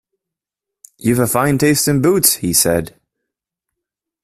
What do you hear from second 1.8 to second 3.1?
in boots,” he said.